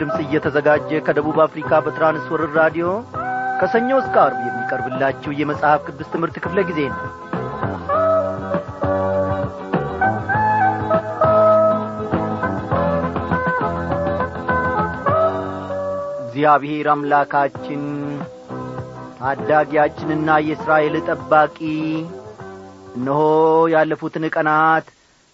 ድምፅ 0.00 0.18
እየተዘጋጀ 0.22 1.00
ከደቡብ 1.06 1.38
አፍሪካ 1.44 1.80
በትራንስወርር 1.84 2.50
ራዲዮ 2.58 2.86
ከሰኞ 3.60 3.90
እስከ 4.00 4.16
አርብ 4.24 4.40
የሚቀርብላችሁ 4.46 5.30
የመጽሐፍ 5.36 5.80
ቅዱስ 5.88 6.10
ትምህርት 6.12 6.36
ክፍለ 6.44 6.58
ጊዜ 6.68 6.80
ነው። 6.92 7.00
እግዚአብሔር 16.22 16.88
አምላካችን 16.92 17.82
ታዳጊያችንና 19.20 20.36
የእስራኤል 20.44 20.96
ጠባቂ 21.08 21.56
እነሆ 22.96 23.20
ያለፉትን 23.72 24.26
ቀናት 24.34 24.86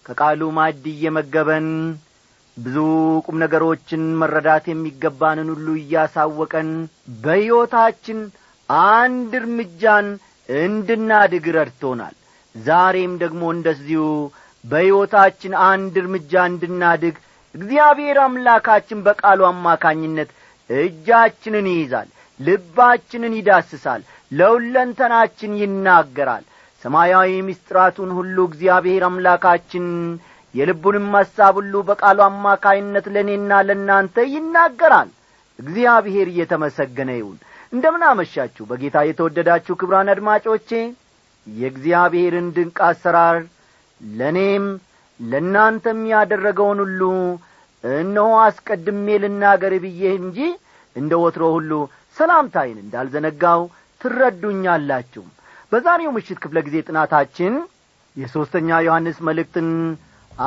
ከቃሉ 0.05 0.41
ማድ 0.57 0.83
እየመገበን 0.91 1.67
ብዙ 2.57 2.75
ቁም 3.25 3.37
ነገሮችን 3.43 4.03
መረዳት 4.19 4.65
የሚገባንን 4.69 5.49
ሁሉ 5.53 5.67
እያሳወቀን 5.79 6.69
በሕይወታችን 7.25 8.19
አንድ 8.91 9.31
እርምጃን 9.41 10.07
እንድናድግ 10.49 11.45
ረድቶናል። 11.57 12.15
ዛሬም 12.55 13.13
ደግሞ 13.23 13.43
እንደዚሁ 13.55 14.03
በሕይወታችን 14.63 15.53
አንድ 15.69 15.95
እርምጃ 16.01 16.43
እንድናድግ 16.51 17.15
እግዚአብሔር 17.55 18.17
አምላካችን 18.23 18.99
በቃሉ 19.07 19.41
አማካኝነት 19.49 20.29
እጃችንን 20.69 21.67
ይይዛል 21.73 22.07
ልባችንን 22.39 23.33
ይዳስሳል 23.39 24.01
ለሁለንተናችን 24.31 25.51
ይናገራል። 25.61 26.43
ሰማያዊ 26.83 27.29
ምስጢራቱን 27.47 28.09
ሁሉ 28.17 28.37
እግዚአብሔር 28.49 29.03
አምላካችን 29.07 29.85
የልቡንም 30.55 31.07
ሐሳብ 31.15 31.53
ሁሉ 31.59 31.75
በቃሉ 31.87 32.19
አማካይነት 32.25 33.05
ለእኔና 33.15 33.51
ለእናንተ 33.67 34.25
ይናገራል። 34.33 35.09
እግዚአብሔር 35.59 36.27
እየተመሰገነ 36.31 37.09
ይሁን። 37.17 37.37
እንደምን 37.73 38.03
አመሻችሁ። 38.09 38.63
በጌታ 38.69 38.97
የተወደዳችሁ 39.05 39.73
ክብራን 39.79 40.11
አድማጮቼ 40.13 40.69
የእግዚአብሔርን 41.47 42.47
ድንቅ 42.55 42.77
አሰራር 42.87 43.37
ለእኔም 44.01 44.65
ለእናንተም 45.19 45.99
ያደረገውን 46.11 46.79
ሁሉ 46.83 47.01
እነሆ 47.83 48.29
አስቀድሜ 48.45 49.07
ልናገር 49.23 49.73
ብዬ 49.83 50.03
እንጂ 50.19 50.39
እንደ 50.95 51.13
ወትሮ 51.21 51.43
ሁሉ 51.55 51.71
ሰላምታይን 52.17 52.77
እንዳልዘነጋው 52.83 53.61
ትረዱኛላችሁ። 54.01 55.23
በዛሬው 55.71 56.11
ምሽት 56.15 56.37
ክፍለ 56.43 56.57
ጊዜ 56.67 56.77
ጥናታችን 56.87 57.53
የሦስተኛ 58.17 58.69
ዮሐንስ 58.85 59.17
መልእክትን 59.27 59.69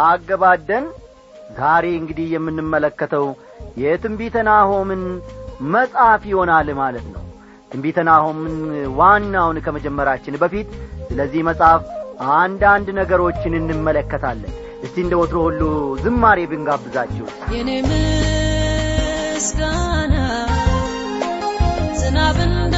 አገባደን? 0.05 0.84
ዛሬ 1.58 1.84
እንግዲህ 2.00 2.27
የምንመለከተው 2.34 3.27
የትንቢተ 3.83 4.36
ናሆምን 4.48 5.03
መጽሐፍ 5.75 6.22
ይሆናል 6.30 6.69
ማለት 6.80 7.06
ነው። 7.14 7.22
ትንቢተ 7.70 7.98
ናሆምን 8.08 8.55
ዋናውን 8.98 9.58
ከመጀመራችን 9.64 10.39
በፊት 10.42 10.69
ስለዚህ 11.08 11.41
መጽሐፍ 11.48 11.83
አንዳንድ 12.36 12.89
ነገሮችን 13.00 13.58
እንመለከታለን። 13.61 14.53
እስቲ 14.84 14.97
እንደ 15.05 15.14
ወትሮ 15.20 15.39
ሁሉ 15.47 15.62
ዝማሬ 16.05 16.39
ብንጋብዛችሁ። 16.50 17.27
የኔ 17.55 17.70
ምስጋና 19.33 20.14
ዝናብ 22.00 22.39
እንደሌለው 22.47 22.77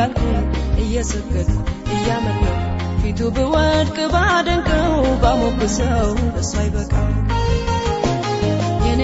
እያልኩኝ 0.00 0.36
እየሰገድኩ 0.82 1.56
እያመለኩ 1.94 2.54
ፊቱ 3.00 3.18
ብወድቅ 3.36 3.96
ባደንቀው 4.14 4.92
ባሞግሰው 5.22 6.08
እሱ 6.40 6.52
አይበቃም። 6.60 7.10
የኔ 8.86 9.02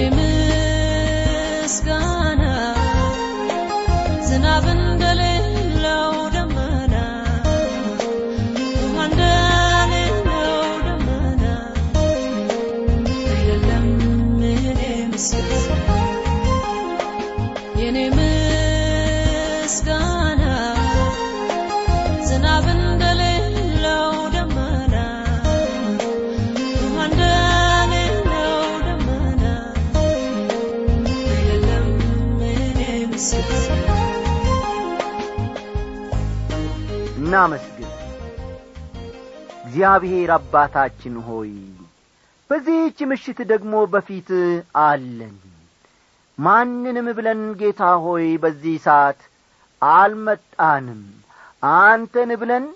እግዚአብሔር 39.67 40.31
አባታችን 40.35 41.15
ሆይ 41.27 41.53
በዚህች 42.51 42.99
ምሽት 43.11 43.39
ደግሞ 43.51 43.75
በፊት 43.93 44.29
አለን። 44.83 45.37
ማንንም 46.39 47.07
ብለን 47.17 47.41
ጌታ 47.61 47.83
ሆይ 48.05 48.27
በዚህ 48.43 48.77
ሰዓት 48.85 49.21
አልመጣንም። 49.83 51.03
አንተን 51.79 52.31
ብለን 52.41 52.67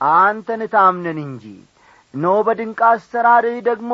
አንተን 0.00 0.62
ታምነን 0.74 1.18
እንጂ። 1.22 1.44
እነሆ 2.14 2.34
በድንቅ 2.46 2.80
አሰራርህ 2.88 3.56
ደግሞ 3.68 3.92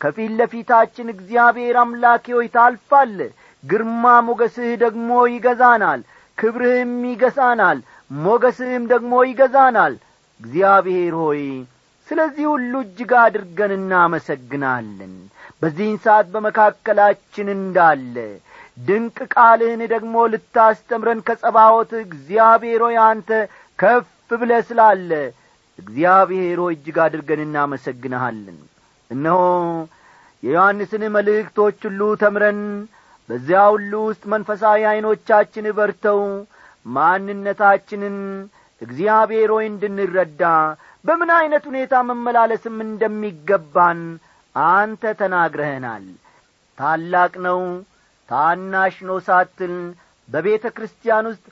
ከፊት 0.00 0.32
ለፊታችን 0.38 1.12
እግዚአብሔር 1.14 1.76
አምላኬ 1.82 2.26
ሆይ 2.36 2.48
ታልፋለ 2.54 3.18
ግርማ 3.64 4.04
ሞገስህ 4.26 4.72
ደግሞ 4.82 5.10
ይገዛናል 5.34 6.00
ክብርህም 6.38 6.92
ይገዛናል 7.10 7.78
ሞገስህም 8.20 8.84
ደግሞ 8.92 9.12
ይገዛናል። 9.30 9.94
እግዚአብሔር 10.40 11.14
ሆይ 11.22 11.42
ስለዚህ 12.08 12.44
ሁሉ 12.50 12.72
እጅግ 12.84 13.12
አድርገን 13.20 13.72
እናመሰግናለን። 13.76 15.14
በዚህን 15.62 15.96
ሰዓት 16.04 16.26
በመካከላችን 16.34 17.48
እንዳለ 17.54 18.16
ድንቅ 18.78 19.18
ቃልህን 19.34 19.82
ደግሞ 19.92 20.14
ልታስተምረን 20.32 21.20
ከጸባዖት 21.28 21.92
እግዚአብሔር 22.02 22.82
አንተ 23.06 23.30
ከፍ 23.78 24.06
ብለ 24.40 24.52
ስላለ 24.68 25.10
እግዚአብሔር 25.78 26.58
ሆይ 26.62 26.74
እጅግ 26.76 26.96
አድርገን 27.04 27.40
እናመሰግንሃለን። 27.44 28.58
እነሆ 29.10 29.40
የዮሐንስን 30.42 31.02
መልእክቶች 31.16 31.78
ሁሉ 31.88 32.00
ተምረን 32.22 32.60
በዚያ 33.28 33.60
ሁሉ 33.74 33.92
ውስጥ 34.08 34.24
መንፈሳዊ 34.32 34.80
ዐይኖቻችን 34.90 35.66
በርተው 35.78 36.20
ማንነታችንን 36.86 38.16
እግዚአብሔር 38.82 39.50
ሆይ 39.54 39.64
እንድንረዳ 39.70 40.42
በምን 41.06 41.30
ዐይነት 41.34 41.64
ሁኔታ 41.70 41.94
መመላለስም 42.08 42.76
እንደሚገባን 42.84 44.00
አንተ 44.56 45.12
ተናግረህናል። 45.20 46.06
ታላቅ 46.78 47.32
ነው 47.46 47.60
ታናሽ 48.28 48.96
ነው 49.08 49.18
ሳትል 49.26 49.74
በቤተ 50.28 50.66
ክርስቲያን 50.76 51.26
ውስጥ 51.30 51.44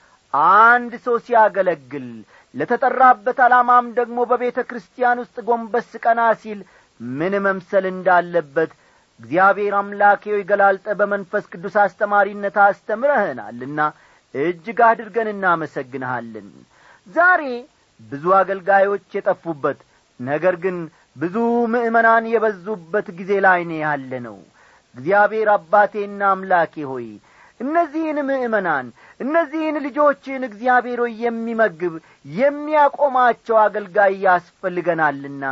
አንድ 0.60 0.92
ሰው 1.04 1.16
ሲያገለግል 1.26 2.08
ለተጠራበት 2.54 3.38
ዓላማም 3.44 3.86
ደግሞ 3.98 4.18
በቤተ 4.30 4.58
ክርስቲያን 4.70 5.20
ውስጥ 5.22 5.36
ጐንበስ 5.48 5.90
ቀና 6.04 6.20
ሲል 6.42 6.60
ምን 7.00 7.34
መምሰል 7.46 7.84
እንዳለበት 7.92 8.72
እግዚአብሔር 9.20 9.74
አምላኬው 9.80 10.38
ገላልጠ 10.50 10.86
በመንፈስ 11.00 11.44
ቅዱስ 11.52 11.74
አስተማሪነት 11.84 12.56
አስተምረህናልና 12.64 13.80
እጅግ 14.34 14.80
አድርገን 14.88 15.28
እናመሰግንሃለን። 15.32 16.48
ዛሬ 17.06 17.42
ብዙ 18.00 18.24
አገልጋዮች 18.38 19.06
የጠፉበት 19.16 19.78
ነገር 20.20 20.54
ግን 20.64 20.76
ብዙ 21.22 21.36
ምእመናን 21.72 22.24
የበዙበት 22.32 23.06
ጊዜ 23.18 23.32
ላይ 23.46 23.60
ኔ 23.68 23.78
ያለ 23.82 24.12
ነው 24.26 24.36
እግዚአብሔር 24.94 25.48
አባቴና 25.54 26.22
አምላኬ 26.32 26.74
ሆይ 26.90 27.06
እነዚህን 27.60 28.18
ምእመናን 28.28 28.86
እነዚህን 29.20 29.76
ልጆችን 29.84 30.42
እግዚአብሔር 30.48 31.00
የሚመግብ 31.22 31.94
የሚያቆማቸው 32.38 33.56
አገልጋይ 33.64 34.14
ያስፈልገናልና 34.26 35.44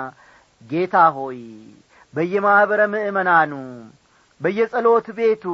ጌታ 0.62 0.96
ሆይ 1.16 1.38
በየማኅበረ 2.14 2.80
ምእመናኑ 2.94 3.52
በየጸሎት 4.40 5.06
ቤቱ 5.18 5.44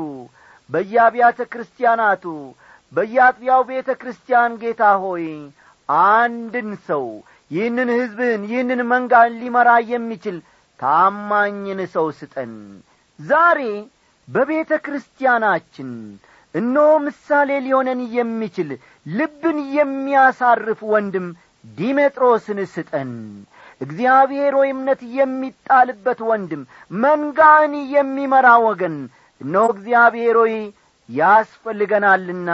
በየአብያተ 0.70 1.40
ክርስቲያናቱ 1.52 2.24
በየአጥቢያው 2.92 3.62
ቤተ 3.70 3.90
ክርስቲያን 4.00 4.52
ጌታ 4.62 4.82
ሆይ 5.02 5.24
አንድን 5.88 6.70
ሰው 6.88 7.04
ይህንን 7.50 7.90
ሕዝብህን 7.96 8.42
ይህንን 8.50 8.80
መንጋን 8.90 9.36
ሊመራ 9.40 9.70
የሚችል 9.90 10.36
ታማኝን 10.80 11.80
ሰው 11.94 12.06
ስጠን። 12.18 12.52
ዛሬ 13.18 13.60
በቤተ 14.28 14.70
ክርስቲያናችን 14.86 15.90
እነሆ 16.54 16.90
ምሳሌ 17.06 17.50
ሊሆነን 17.64 18.00
የሚችል 18.16 18.70
ልብን 19.10 19.58
የሚያሳርፍ 19.76 20.80
ወንድም 20.92 21.26
ዲሜጥሮስን 21.78 22.58
ስጠን። 22.74 23.10
እግዚአብሔር 23.80 24.52
ሆይ 24.58 24.70
እምነት 24.74 25.00
የሚጣልበት 25.18 26.20
ወንድም 26.30 26.62
መንጋን 26.98 27.72
የሚመራ 27.94 28.48
ወገን 28.66 28.96
እነሆ 29.40 29.64
እግዚአብሔር 29.74 30.36
ሆይ 30.42 30.54
ያስፈልገናልና 31.08 32.50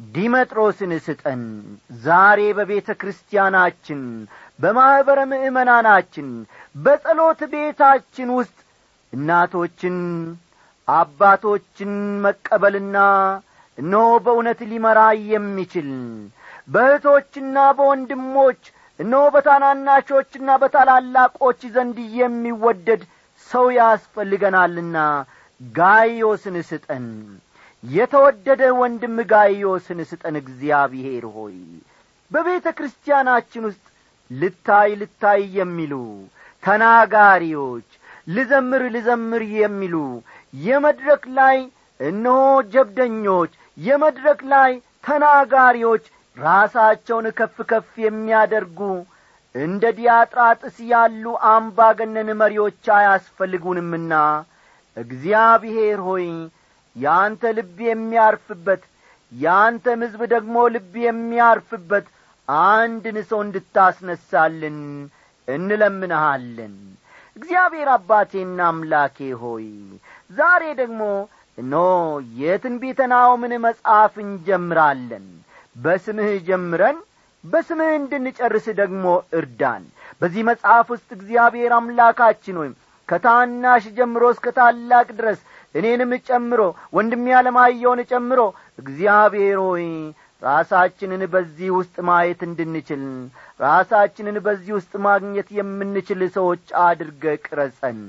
ዲሜጥሮስን 0.00 0.92
ስጠን። 1.04 1.42
ዛሬ 2.04 2.40
በቤተ 2.58 2.88
ክርስቲያናችን 3.00 4.00
በማኅበረ 4.58 5.18
ምእመናናችን 5.30 6.28
በጸሎት 6.76 7.40
ቤታችን 7.52 8.28
ውስጥ 8.38 8.58
እናቶችን 9.12 9.96
አባቶችን 10.88 11.92
መቀበልና 12.24 12.98
እነሆ 13.78 14.10
በእውነት 14.24 14.60
ሊመራ 14.70 15.00
የሚችል 15.30 15.88
በእህቶችና 16.68 17.56
በወንድሞች 17.78 18.60
እነሆ 19.00 19.24
በታናናሾችና 19.34 20.50
በታላላቆች 20.62 21.60
ዘንድ 21.74 21.98
የሚወደድ 22.20 23.02
ሰው 23.48 23.66
ያስፈልገናልና 23.78 24.96
ጋይዮስን 25.60 26.56
ስጠን 26.70 27.04
የተወደደ 27.86 28.62
ወንድም 28.78 29.16
ጋይዮስን 29.30 29.98
ስጠን 30.10 30.36
እግዚአብሔር 30.40 31.24
ሆይ። 31.34 31.58
በቤተ 32.30 32.66
ክርስቲያናችን 32.78 33.66
ውስጥ 33.68 33.84
ልታይ 34.30 34.90
ልታይ 35.00 35.42
የሚሉ 35.58 35.92
ተናጋሪዎች 36.62 37.88
ልዘምር 38.28 38.82
ልዘምር 38.94 39.42
የሚሉ 39.56 39.96
የመድረክ 40.60 41.24
ላይ 41.38 41.58
እነሆ 42.00 42.38
ጀብደኞች 42.72 43.52
የመድረክ 43.78 44.40
ላይ 44.52 44.72
ተናጋሪዎች 45.04 46.04
ራሳቸውን 46.36 47.26
ከፍ 47.38 47.56
ከፍ 47.70 47.90
የሚያደርጉ 48.04 48.80
እንደ 49.54 49.84
ዲያጥራጥስ 49.98 50.76
ያሉ 50.90 51.24
አምባገነን 51.52 52.30
መሪዎች 52.40 52.82
አያስፈልጉንምና። 52.96 54.12
እግዚአብሔር 54.96 55.98
ሆይ 56.08 56.26
ያንተ 56.96 57.52
ልብ 57.56 57.78
የሚያርፍበት 57.86 58.82
ያንተም 59.32 60.02
ሕዝብ 60.04 60.22
ደግሞ 60.32 60.56
ልብ 60.74 60.92
የሚያርፍበት 61.04 62.06
አንድን 62.68 63.16
ሰው 63.30 63.40
እንድታስነሳልን 63.44 64.78
እንለምንሃለን። 65.48 66.76
እግዚአብሔር 67.36 67.88
አባቴና 67.94 68.58
አምላኬ 68.68 69.16
ሆይ 69.40 69.66
ዛሬ 70.30 70.62
ደግሞ 70.78 71.02
እነሆ 71.58 71.84
የትንቢተ 72.40 73.00
ናሆምን 73.12 73.52
መጽሐፍ 73.66 74.14
እንጀምራለን። 74.24 75.26
በስምህ 75.76 76.30
ጀምረን 76.48 76.98
በስምህ 77.44 77.90
እንድንጨርስ 77.98 78.66
ደግሞ 78.80 79.04
እርዳን። 79.38 79.82
በዚህ 80.20 80.42
መጽሐፍ 80.50 80.86
ውስጥ 80.94 81.08
እግዚአብሔር 81.16 81.72
አምላካችን 81.78 82.58
ወይም 82.60 82.74
ከታናሽ 83.08 83.84
ጀምሮ 83.98 84.22
እስከ 84.34 84.46
ታላቅ 84.56 85.06
ድረስ 85.18 85.40
እኔንም 85.74 86.12
ጨምሮ 86.28 86.60
ወንድሜ 86.96 87.26
ያለማየውን 87.32 88.00
ጨምሮ 88.10 88.40
እግዚአብሔር 88.78 89.58
ሆይ 89.64 89.86
ራሳችንን 90.42 91.22
በዚህ 91.32 91.68
ውስጥ 91.76 91.96
ማየት 92.08 92.40
እንድንችል 92.46 93.02
ራሳችንን 93.60 94.36
በዚህ 94.46 94.72
ውስጥ 94.76 94.92
ማግኘት 95.06 95.48
የምንችል 95.58 96.20
ሰዎች 96.34 96.64
አድርገ 96.82 97.24
ቅረጸን። 97.44 98.00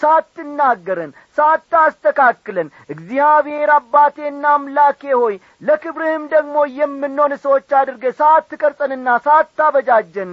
ሳትናገረን 0.00 1.10
ሳታስተካክለን 1.38 2.68
እግዚአብሔር 2.94 3.70
አባቴና 3.76 4.44
አምላኬ 4.54 5.02
ሆይ 5.20 5.36
ለክብርህም 5.62 6.24
ደግሞ 6.34 6.56
የምንሆን 6.78 7.34
ሰዎች 7.44 7.68
አድርገ 7.80 8.04
ሳትቀርጸንና 8.20 9.18
ሳታበጃጀን 9.26 10.32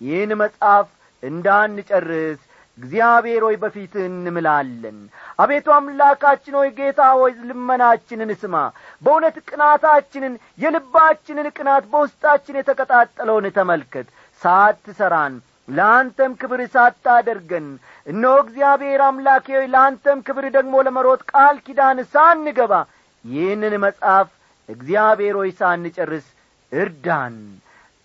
ይህን 0.00 0.32
መጽሐፍ 0.42 0.88
እንዳንጨርስ 1.22 2.40
እግዚአብሔር 2.78 3.42
ሆይ 3.46 3.56
በፊትህ 3.62 4.04
እንምላለን። 4.08 4.98
አቤቱ 5.38 5.66
አምላካችን 5.76 6.54
ሆይ 6.58 6.70
ጌታ 6.78 7.00
ሆይ 7.16 7.32
ልመናችንን 7.48 8.30
ስማ። 8.42 8.54
በእውነት 9.02 9.36
ቅናታችንን 9.48 10.34
የልባችንን 10.60 11.48
ቅናት 11.56 11.84
በውስጣችን 11.92 12.58
የተቀጣጠለውን 12.60 13.46
ተመልከት። 13.58 14.06
ሳትሰራን 14.42 15.34
ለአንተም 15.68 16.32
ክብር 16.40 16.60
ሳታደርገን 16.72 17.66
እነሆ 18.06 18.34
እግዚአብሔር 18.44 19.00
አምላኬ 19.06 19.46
ሆይ 19.56 19.66
ለአንተም 19.74 20.18
ክብር 20.26 20.44
ደግሞ 20.56 20.74
ለመሮጥ 20.86 21.20
ቃል 21.32 21.56
ኪዳን 21.66 21.98
ሳንገባ 22.14 22.72
ይህንን 23.24 23.74
መጽሐፍ 23.84 24.28
እግዚአብሔር 24.68 25.34
ሆይ 25.40 25.50
ሳንጨርስ 25.60 26.26
እርዳን። 26.72 27.36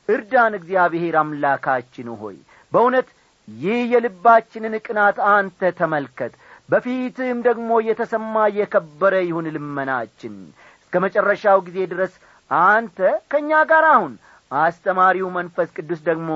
እርዳን 0.09 0.53
እግዚአብሔር 0.59 1.15
አምላካችን 1.21 2.07
ሆይ። 2.21 2.35
በእውነት 2.71 3.07
ይህ 3.47 3.79
የልባችንን 3.91 4.75
ቅናት 4.85 5.17
አንተ 5.31 5.71
ተመልከት። 5.79 6.33
በፊትህም 6.69 7.39
ደግሞ 7.47 7.71
የተሰማ 7.87 8.45
የከበረ 8.57 9.15
ይሁን 9.25 9.47
ልመናችን። 9.55 10.35
እስከ 10.79 11.01
መጨረሻው 11.05 11.59
ጊዜ 11.67 11.77
ድረስ 11.91 12.13
አንተ 12.51 12.97
ከእኛ 13.31 13.51
ጋር 13.69 13.85
አሁን። 13.93 14.13
አስተማሪው 14.51 15.29
መንፈስ 15.37 15.69
ቅዱስ 15.77 16.01
ደግሞ 16.09 16.31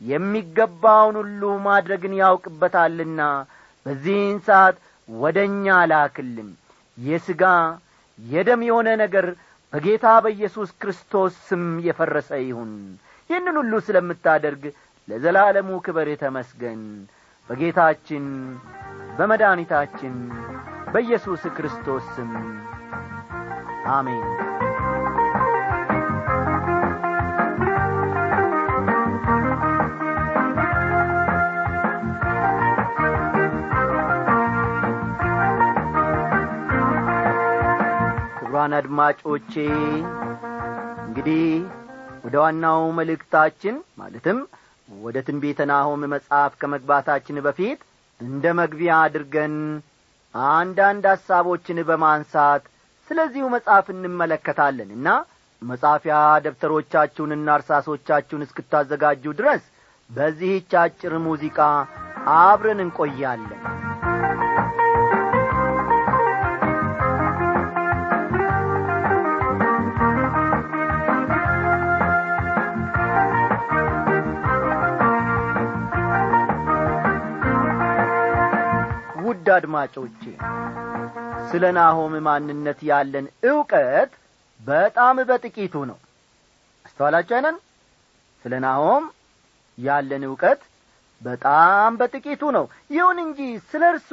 የሚገባውን 0.00 1.16
ሁሉ 1.20 1.42
ማድረግን 1.64 2.12
ያውቅበታልና 2.20 3.20
በዚህን 3.86 4.38
ሰዓት 4.48 4.76
ወደ 5.08 5.38
እኛ 5.50 5.76
ላክልን። 5.90 6.50
የሥጋ 6.98 7.42
የደም 8.18 8.62
የሆነ 8.68 8.88
ነገር 9.02 9.26
በጌታ 9.72 10.06
በኢየሱስ 10.24 10.70
ክርስቶስ 10.80 11.34
ስም 11.48 11.64
የፈረሰ 11.86 12.30
ይሁን። 12.44 12.72
ይህንን 13.30 13.56
ሁሉ 13.60 13.74
ስለምታደርግ 13.86 14.62
ለዘላለሙ 15.08 15.70
ክበር 15.86 16.08
ተመስገን። 16.22 16.82
በጌታችን 17.50 18.24
በመድኃኒታችን 19.18 20.14
በኢየሱስ 20.92 21.42
ክርስቶስ 21.56 22.04
ስም 22.16 22.32
አሜን። 23.90 24.26
ክቡራን 38.38 38.74
አድማጮቼ 38.78 39.52
እንግዲህ 41.04 41.42
ወደ 42.24 42.36
ዋናው 42.42 42.80
መልእክታችን 42.98 43.76
ማለትም 43.98 44.38
ወደ 44.88 45.16
ትንቢተ 45.26 45.60
ናሆም 45.70 46.02
መጽሐፍ 46.12 46.52
ከመግባታችን 46.60 47.42
በፊት 47.46 47.80
እንደ 48.20 48.44
መግቢያ 48.60 48.92
አድርገን 49.06 49.56
አንዳንድ 50.54 51.04
ሐሳቦችን 51.12 51.78
በማንሳት 51.88 52.64
ስለዚሁ 53.10 53.44
መጽሐፍ 53.54 53.86
እንመለከታለን 53.94 54.90
እና 54.96 55.08
መጻፊያ 55.62 56.16
ደብተሮቻችሁንና 56.44 57.48
እርሳሶቻችሁን 57.58 58.44
እስክታዘጋጁ 58.46 59.24
ድረስ 59.40 59.62
በዚህች 60.10 60.72
አጭር 60.82 61.14
ሙዚቃ 61.24 61.58
አብረን 62.38 62.80
እንቆያለን 62.84 63.62
ውድ 79.48 79.54
አድማጮቼ 79.54 80.22
ስለ 81.48 81.64
ናሆም 81.76 82.14
ማንነት 82.26 82.80
ያለን 82.88 83.26
ዕውቀት 83.48 84.10
በጣም 84.60 85.16
በጥቂቱ 85.28 85.74
ነው። 85.90 85.98
አስተዋላችሁ 86.86 87.34
አይነን 87.36 87.56
ስለ 88.44 88.54
ናሆም 88.64 89.04
ያለን 89.78 90.24
ዕውቀት 90.28 90.60
በጣም 91.20 91.96
በጥቂቱ 92.00 92.50
ነው። 92.56 92.64
ይሁን 92.96 93.20
እንጂ 93.24 93.38
ስለ 93.70 93.84
እርሱ 93.94 94.10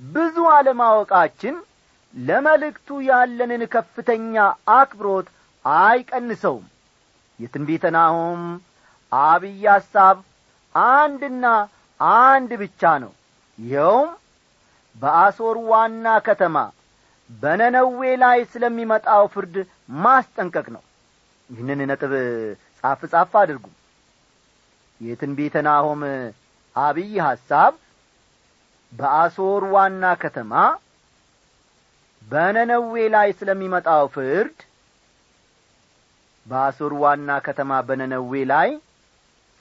ብዙ 0.00 0.36
አለማወቃችን 0.56 1.56
ለመልእክቱ 2.14 2.98
ያለንን 3.08 3.64
ከፍተኛ 3.74 4.36
አክብሮት 4.76 5.30
አይቀንሰውም። 5.64 6.66
የትንቢተ 7.38 7.92
ናሆም 7.96 8.42
አብይ 9.12 9.64
ሐሳብ 9.68 10.18
አንድና 10.74 11.46
አንድ 12.20 12.52
ብቻ 12.62 12.92
ነው። 13.04 13.14
ይኸውም 13.58 14.12
በአሶር 14.96 15.56
ዋና 15.70 16.06
ከተማ 16.26 16.56
በነነዌ 17.30 18.00
ላይ 18.22 18.38
ስለሚመጣው 18.52 19.24
ፍርድ 19.34 19.54
ማስጠንቀቅ 20.02 20.66
ነው። 20.74 20.82
ይህንን 21.50 21.80
ነጥብ 21.90 22.12
ጻፍ 22.78 23.00
ጻፍ 23.12 23.32
አድርጉ። 23.40 23.64
የትንቢተ 25.00 25.56
ናሆም 25.66 26.02
አብይ 26.76 27.14
ሐሳብ 27.26 27.72
በአሶር 28.92 29.62
ዋና 29.74 30.04
ከተማ 30.22 30.52
በነነዌ 32.22 32.94
ላይ 33.14 33.28
ስለሚመጣው 33.38 34.04
ፍርድ 34.14 34.58
በአሶር 36.46 36.92
ዋና 37.02 37.30
ከተማ 37.46 37.72
በነነዌ 37.88 38.32
ላይ 38.52 38.70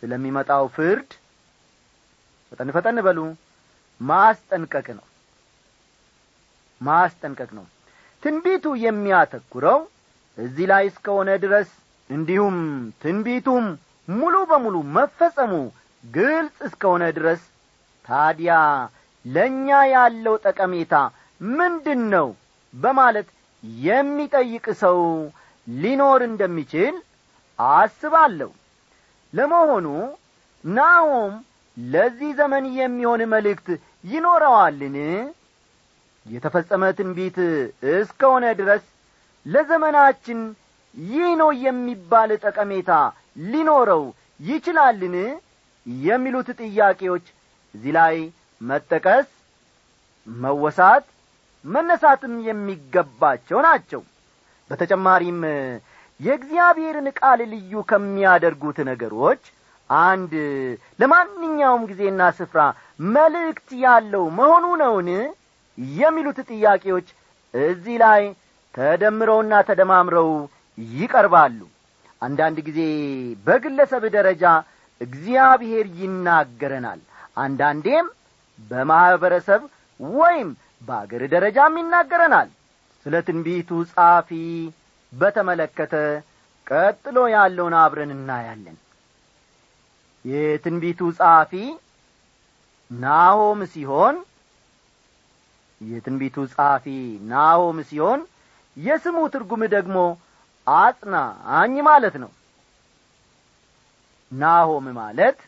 ስለሚመጣው 0.04 0.66
ፍርድ 0.76 1.10
ፈጠን 2.52 2.72
ፈጠን 2.76 2.98
በሉ 3.06 3.20
ማስጠንቀቅ 4.02 4.88
ነው 4.98 5.06
ማስጠንቀቅ 6.84 7.50
ነው። 7.58 7.66
ትንቢቱ 8.24 8.66
የሚያተኩረው 8.84 9.80
እዚህ 10.38 10.66
ላይ 10.72 10.84
እስከሆነ 10.92 11.30
ድረስ 11.44 11.70
እንዲሁም 12.10 12.58
ትንቢቱም 13.04 13.66
ሙሉ 14.08 14.36
በሙሉ 14.50 14.76
መፈጸሙ 14.96 15.52
ግልጽ 16.04 16.58
እስከሆነ 16.68 17.04
ድረስ 17.18 17.42
ታዲያ 18.06 18.54
ለእኛ 19.26 19.68
ያለው 19.94 20.36
ጠቀሜታ 20.46 20.94
ምንድን 21.42 22.02
ነው 22.14 22.28
በማለት 22.74 23.28
የሚጠይቅ 23.84 24.66
ሰው 24.82 25.00
ሊኖር 25.68 26.22
እንደሚችል 26.28 26.96
አስባለሁ። 27.60 28.50
ለመሆኑ 29.34 29.88
ናሆም 30.64 31.34
ለዚህ 31.78 32.32
ዘመን 32.40 32.66
የሚሆን 32.80 33.22
መልእክት 33.34 33.68
ይኖረዋልን 34.06 34.98
የተፈጸመ 36.26 36.84
ትንቢት 36.98 37.38
እስከሆነ 37.94 38.46
ድረስ 38.60 38.84
ለዘመናችን 39.46 40.40
ይህ 40.96 41.30
ነው 41.42 41.50
የሚባል 41.66 42.32
ጠቀሜታ 42.44 42.92
ሊኖረው 43.46 44.04
ይችላልን? 44.40 45.16
የሚሉት 46.06 46.50
ጥያቄዎች 46.62 47.26
እዚህ 47.76 47.92
ላይ 47.98 48.16
መጠቀስ 48.62 49.28
መወሳት 50.28 51.06
መነሳትም 51.66 52.34
የሚገባቸው 52.48 53.60
ናቸው። 53.68 54.02
በተጨማሪም 54.70 55.40
የእግዚአብሔርን 56.20 57.08
ቃል 57.20 57.40
ልዩ 57.54 57.82
ከሚያደርጉት 57.90 58.78
ነገሮች 58.90 59.44
አንድ 59.90 60.34
ለማንኛውም 61.00 61.88
ጊዜና 61.90 62.22
ስፍራ 62.38 62.60
መልእክት 63.14 63.70
ያለው 63.84 64.26
መሆኑ 64.38 64.66
ነውን 64.84 65.10
የሚሉት 65.78 66.40
ጥያቄዎች 66.50 67.08
እዚህ 67.54 67.96
ላይ 68.04 68.24
ተደምረውና 68.76 69.54
ተደማምረው 69.70 70.30
ይቀርባሉ። 70.96 71.60
አንዳንድ 72.22 72.58
ጊዜ 72.68 72.80
በግለሰብ 73.46 74.04
ደረጃ 74.16 74.44
እግዚአብሔር 75.02 75.86
ይናገረናል። 76.00 77.00
አንዳንዴም 77.38 78.08
በማኅበረሰብ 78.70 79.62
ወይም 80.00 80.50
በአገር 80.82 81.22
ደረጃም 81.34 81.74
ይናገረናል። 81.82 82.50
ስለ 83.06 83.16
ትንቢቱ 83.28 83.70
ጻፊ 83.92 84.30
በተመለከተ 85.14 85.96
ቀጥሎ 86.68 87.18
ያለውን 87.34 87.76
አብረን 87.80 88.12
እናያለን። 88.16 88.78
የትንቢቱ 90.26 91.02
ጻፊ 91.18 91.54
ናሆም 92.92 93.60
ሲሆን 93.74 94.16
የትንቢቱ 95.88 96.46
ጻፊ 96.54 96.86
ናሆም 97.30 97.78
ሲሆን 97.90 98.22
የስሙ 98.78 99.18
ትርጉም 99.34 99.64
ደግሞ 99.74 99.98
አጽናኝ 100.68 101.76
ማለት 101.88 102.16
ነው። 102.24 102.32
ናሆም 104.32 104.86
ማለት 104.98 105.40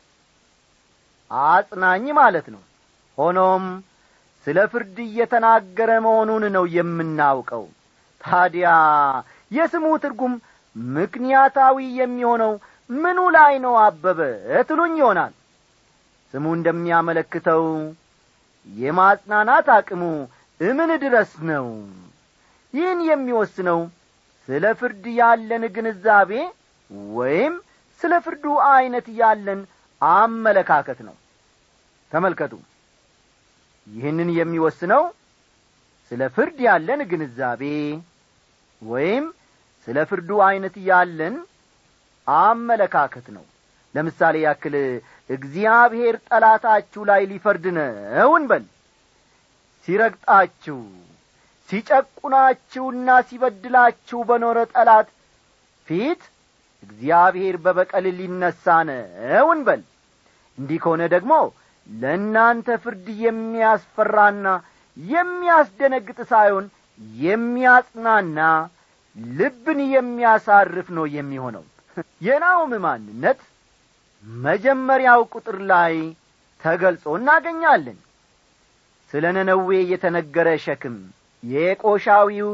አጽናኝ 1.32 2.06
ማለት 2.20 2.48
ነው። 2.56 2.62
ሆኖም 3.18 3.64
ስለ 4.48 4.58
ፍርድ 4.72 4.98
እየተናገረ 5.06 5.92
መሆኑን 6.06 6.44
ነው 6.56 6.66
የምናውቀው። 6.76 7.64
ታዲያ 8.22 8.68
የስሙ 9.52 9.86
ትርጉም 10.04 10.34
ምክንያታዊ 10.94 11.78
የሚሆነው 12.00 12.54
ምኑ 12.90 13.20
ላይ 13.36 13.54
ነው? 13.66 13.74
አበበ 13.84 14.20
ትሉኝ 14.68 14.94
ይሆናል። 15.02 15.34
ስሙ 16.34 16.46
እንደሚያመለክተው 16.58 17.64
የማጽናናት 18.68 19.68
አቅሙ 19.76 20.02
እምን 20.62 20.90
ድረስ 21.04 21.32
ነው? 21.50 21.68
ይህን 22.74 23.00
የሚወስነው 23.10 23.80
ስለ 24.50 24.66
ፍርድ 24.80 25.06
ያለን 25.20 25.64
ግንዛቤ 25.76 26.32
ወይም 27.16 27.54
ስለ 28.02 28.14
ፍርዱ 28.26 28.46
ዐይነት 28.68 29.08
ያለን 29.20 29.60
አመለካከት 30.02 31.00
ነው። 31.08 31.16
ተመልከቱ። 32.12 32.54
ይህንን 33.88 34.30
የሚወስነው 34.38 35.04
ስለ 36.12 36.22
ፍርድ 36.36 36.58
ያለን 36.68 37.02
ግንዛቤ 37.12 37.64
ወይም 38.82 39.26
ስለ 39.88 39.98
ፍርዱ 40.10 40.30
ዐይነት 40.48 40.76
ያለን 40.90 41.36
አመለካከት 42.28 43.28
ነው 43.36 43.46
ለምሳሌ 43.96 44.36
ያክል 44.46 44.76
እግዚአብሔር 45.30 46.16
ጠላታችሁ 46.28 47.02
ላይ 47.10 47.22
ሊፈርድ 47.32 47.66
ነው 47.78 48.32
እንበል። 48.38 48.64
ሲረግጣችሁ 49.88 50.80
ሲጨቁናችሁና 51.70 53.10
ሲበድላችሁ 53.28 54.20
በኖረ 54.30 54.58
ጠላት 54.74 55.08
ፊት 55.88 56.22
እግዚአብሔር 56.84 57.56
በበቀል 57.64 58.06
ሊነሣ 58.18 58.66
ነው 58.90 59.48
እንበል። 59.56 59.82
እንዲህ 60.58 60.80
ከሆነ 60.84 61.04
ደግሞ 61.14 61.34
ለእናንተ 61.90 62.68
ፍርድ 62.84 63.08
የሚያስፈራና 63.24 64.48
የሚያስደነግጥ 64.98 66.20
ሳይሆን 66.32 66.66
የሚያጽናና 67.20 68.40
ልብን 69.38 69.80
የሚያሳርፍ 69.94 70.88
ነው 70.98 71.06
የሚሆነው። 71.18 71.66
የናውም 72.28 72.74
ማንነት 72.86 73.40
መጀመሪያው 74.26 75.22
ቁጥር 75.34 75.58
ላይ 75.72 75.96
ተገልጾ 76.62 77.04
እናገኛለን። 77.18 77.98
ስለ 79.14 79.26
ነነዌ 79.36 79.70
የተነገረ 79.92 80.48
ሸክም 80.64 80.96
የቆሻዊው 81.44 82.52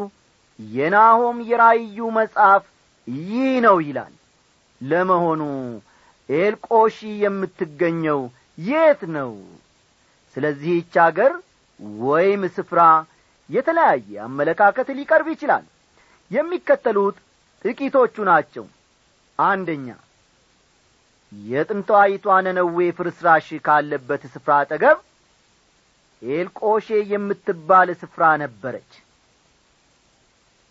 የናሆም 0.59 1.37
የራእዩ 1.49 1.97
መጽሐፍ 2.17 2.63
ይህ 3.27 3.53
ነው 3.65 3.77
ይላል። 3.85 4.13
ለመሆኑ 4.81 5.41
ኤልቆሺ 6.29 6.97
የምትገኘው 7.23 8.19
የት 8.63 9.01
ነው? 9.15 9.31
ስለዚህች 10.35 10.93
አገር 11.05 11.33
ወይም 12.01 12.41
ስፍራ 12.55 12.81
የተለያየ 13.49 14.11
አመለካከት 14.25 14.87
ሊቀርብ 14.97 15.27
ይችላል። 15.33 15.65
የሚከተሉት 16.31 17.17
ጥቂቶቹ 17.65 18.15
ናቸው። 18.29 18.65
አንደኛ 19.39 19.87
የጥንታዊቷ 21.31 22.25
ነነዌ 22.45 22.77
ፍርስራሽ 22.97 23.47
ካለበት 23.65 24.23
ስፍራ 24.33 24.51
አጠገብ 24.63 24.97
ኤልቆሼ 26.21 26.87
የምትባል 27.11 27.89
ስፍራ 28.01 28.23
ነበረች። 28.41 28.91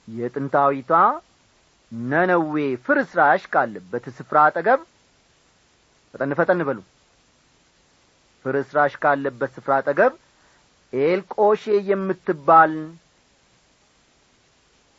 የጥንታዊቷ 0.09 0.93
ነነዌ 1.93 2.55
ፍርስራሽ 2.87 3.43
ካለበት 3.55 4.05
ስፍራ 4.19 4.39
አጠገብ 4.49 4.81
ፈጠን 6.15 6.33
ፈጠን 6.39 6.61
በሉ። 6.69 6.79
ፍርስራሽ 8.45 8.95
ካለበት 9.03 9.51
ስፍራ 9.57 9.73
አጠገብ 9.81 10.13
ኤልቆሼ 10.93 11.65
የምትባል 11.91 12.73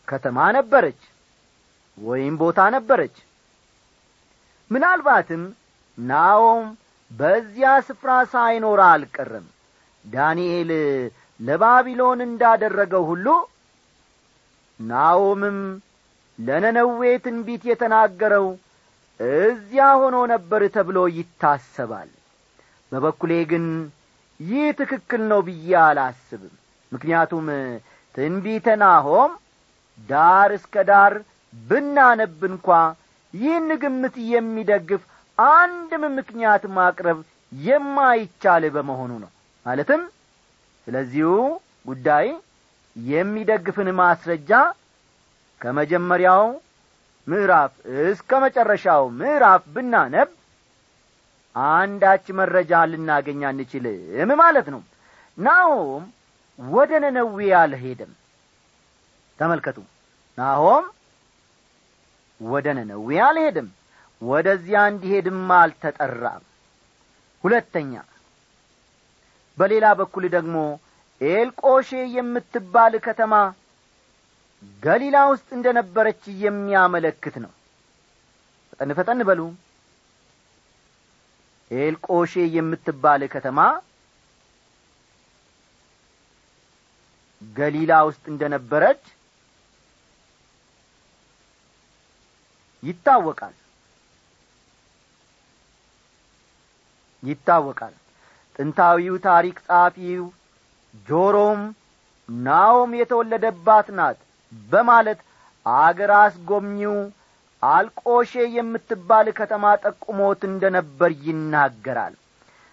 ከተማ 0.07 0.37
ነበረች 0.57 1.01
ወይም 1.97 2.35
ቦታ 2.41 2.61
ነበረች 2.75 3.15
ምናልባትም 4.71 5.43
ናኦም 5.97 6.65
በዚያ 7.11 7.69
ስፍራ 7.87 8.11
ሳይኖር 8.33 8.79
አልቀረም 8.85 9.47
ዳንኤል 10.05 10.69
ለባቢሎን 11.39 12.19
እንዳደረገው 12.27 13.03
ሁሉ 13.09 13.27
ናኦምም 14.79 15.59
ለነነዌ 16.39 17.01
ትንቢት 17.25 17.63
የተናገረው 17.69 18.47
እዚያ 19.19 19.87
ሆኖ 20.01 20.17
ነበር 20.33 20.61
ተብሎ 20.75 20.97
ይታሰባል። 21.17 22.09
በበኩሌ 22.91 23.31
ግን 23.51 23.65
ይህ 24.39 24.65
ትክክል 24.79 25.21
ነው 25.31 25.41
ብዬ 25.47 25.73
አላስብም። 25.83 26.55
ምክንያቱም 26.91 27.45
ትንቢተ 28.15 28.67
ናሆም 28.81 29.31
ዳር 30.09 30.49
እስከ 30.57 30.75
ዳር 30.89 31.13
ብናነብ 31.53 32.39
እንኳ 32.49 32.67
ይህን 33.33 33.69
ግምት 33.81 34.15
የሚደግፍ 34.31 35.01
አንድም 35.37 36.03
ምክንያት 36.17 36.63
ማቅረብ 36.75 37.19
የማይቻል 37.51 38.63
በመሆኑ 38.75 39.11
ነው። 39.23 39.31
ማለትም 39.65 40.01
ስለዚሁ 40.87 41.29
ጉዳይ 41.85 42.27
የሚደግፍን 42.95 43.89
ማስረጃ 43.99 44.51
ከመጀመሪያው 45.61 46.45
ምዕራፍ 47.27 47.73
እስከ 48.05 48.39
መጨረሻው 48.43 49.03
ምዕራፍ 49.19 49.63
ብናነብ 49.73 50.29
አንዳች 51.55 52.25
መረጃ 52.39 52.81
ልናገኝ 52.91 53.41
አንችልም 53.49 54.31
ማለት 54.41 54.67
ነው። 54.73 54.81
ናሆም 55.37 56.03
ወደ 56.59 56.91
ነነዌ 57.03 57.37
አልሄደም። 57.61 58.11
ተመልከቱ። 59.39 59.77
ናሆም 60.37 60.85
ወደ 62.45 62.67
ነነዌ 62.77 63.09
አልሄድም 63.25 63.67
ወደዚያ 64.21 64.79
እንዲሄድም 64.91 65.39
አልተጠራም። 65.57 66.43
ሁለተኛ 67.43 67.93
በሌላ 69.57 69.85
በኩል 69.99 70.23
ደግሞ 70.35 70.55
ኤልቆሼ 71.21 71.89
የምትባል 72.15 72.93
ከተማ 73.07 73.33
ገሊላ 74.83 75.17
ውስጥ 75.31 75.47
እንደ 75.57 75.67
ነበረች 75.77 76.23
የሚያመለክት 76.43 77.35
ነው። 77.43 77.51
ፈጠን 78.71 78.91
ፈጠን 78.99 79.21
በሉ። 79.29 79.41
ኤልቆሼ 81.71 82.33
የምትባል 82.55 83.21
ከተማ 83.33 83.59
ገሊላ 87.41 87.93
ውስጥ 88.07 88.23
እንደ 88.31 88.43
ነበረች 88.53 89.03
ይታወቃል። 92.83 93.55
ይታወቃል። 97.23 97.93
ጥንታዊው 98.55 99.15
ታሪክ 99.27 99.57
ጸሐፊው 99.67 100.23
ጆሮም 101.07 101.61
ናኦም 102.29 102.91
የተወለደባት 102.99 103.87
ናት 103.97 104.17
በማለት 104.69 105.19
አገር 105.65 106.11
አስጎብኚው 106.19 106.95
አልቆሼ 107.63 108.33
የምትባል 108.55 109.27
ከተማ 109.39 109.73
ጠቁሞት 109.83 110.41
እንደ 110.49 110.63
ነበር 110.77 111.11
ይናገራል። 111.25 112.13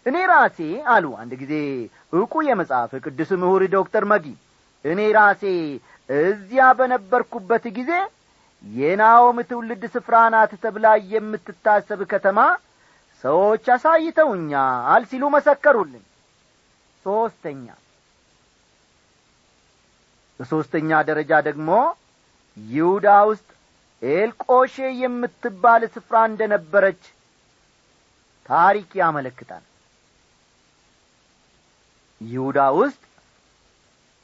እኔ 0.07 0.17
ራሴ 0.31 0.59
አሉ 0.93 1.07
አንድ 1.21 1.33
ጊዜ 1.43 1.55
ዕውቁ 2.13 2.35
የመጽሐፍ 2.47 2.93
ቅዱስ 3.05 3.31
ምሁር 3.43 3.63
ዶክተር 3.75 4.05
መጊ 4.13 4.27
እኔ 4.85 5.01
ራሴ 5.17 5.43
እዚያ 6.09 6.67
በነበርኩበት 6.79 7.65
ጊዜ 7.79 7.91
የናኦም 8.65 9.39
ትውልድ 9.51 9.83
ስፍራ 9.95 10.15
ናት 10.35 10.53
ተብላ 10.63 10.87
የምትታሰብ 11.13 12.01
ከተማ 12.13 12.39
ሰዎች 13.25 13.67
አሳይተውኛል 13.75 15.03
ሲሉ 15.11 15.25
መሰከሩልን። 15.35 16.05
ሦስተኛ 17.07 17.67
በሦስተኛ 20.41 20.91
ደረጃ 21.09 21.33
ደግሞ 21.47 21.71
ይሁዳ 22.57 23.09
ውስጥ 23.31 23.49
ኤልቆሼ 24.03 24.75
የምትባል 25.01 25.83
ስፍራ 25.95 26.17
እንደ 26.29 26.43
ነበረች 26.53 27.01
ታሪክ 28.49 28.91
ያመለክታል። 29.01 29.65
ይሁዳ 32.21 32.61
ውስጥ 32.79 33.03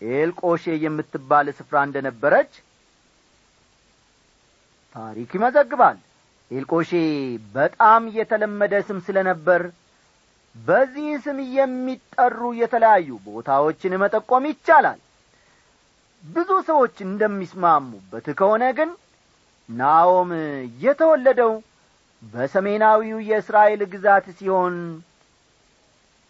ኤልቆሼ 0.01 0.65
የምትባል 0.85 1.49
ስፍራ 1.59 1.77
እንደ 1.87 1.99
ነበረች 2.07 2.53
ታሪክ 4.95 5.31
ይመዘግባል። 5.37 5.97
ኤልቆሼ 6.51 6.91
በጣም 7.55 8.03
የተለመደ 8.17 8.75
ስም 8.89 8.99
ስለ 9.07 9.17
ነበር 9.29 9.63
በዚህ 10.57 11.09
ስም 11.25 11.39
የሚጠሩ 11.57 12.41
የተለያዩ 12.61 13.09
ቦታዎችን 13.27 13.99
መጠቆም 14.03 14.45
ይቻላል። 14.51 15.01
ብዙ 16.25 16.51
ሰዎች 16.69 16.97
እንደሚስማሙበት 17.07 18.27
ከሆነ 18.39 18.65
ግን 18.79 18.91
ናኦም 19.69 20.31
የተወለደው 20.85 21.53
በሰሜናዊው 22.23 23.19
የእስራኤል 23.31 23.83
ግዛት 23.95 24.27
ሲሆን 24.39 24.77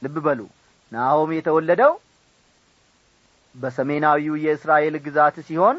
ልብ 0.03 0.16
በሉ 0.24 0.40
ናኦም 0.92 1.31
የተወለደው 1.37 1.92
በሰሜናዊው 3.55 4.35
የእስራኤል 4.44 4.96
ግዛት 5.05 5.37
ሲሆን 5.48 5.77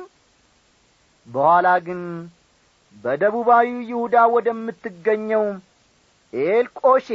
በኋላ 1.28 1.67
ግን 1.88 2.02
በደቡባዊው 3.03 3.79
ይሁዳ 3.89 4.15
ወደምትገኘው 4.34 5.43
ኤልቆሼ 6.34 7.08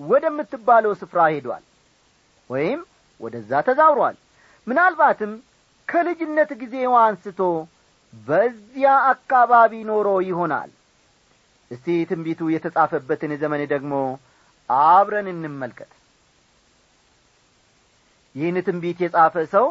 ወደምትባለው 0.00 0.92
ስፍራ 1.00 1.20
ሄዷል 1.34 1.64
ወይም 2.50 2.80
ወደዛ 3.20 3.60
ተዛውሯል። 3.68 4.16
ምናልባትም 4.66 5.32
ከልጅነት 5.88 6.50
ጊዜው 6.60 6.94
አንስቶ 7.02 7.40
በዚያ 8.26 8.88
አካባቢ 9.12 9.72
ኖሮ 9.90 10.08
ይሆናል። 10.28 10.70
እስቲ 11.70 11.86
ትንቢቱ 12.10 12.40
የተጻፈበትን 12.52 13.32
ዘመን 13.42 13.62
ደግሞ 13.72 13.94
አብረን 14.70 15.28
እንመልከት። 15.32 15.92
ይህን 18.34 18.56
ትንቢት 18.66 18.98
የጻፈ 19.04 19.34
ሰው 19.54 19.66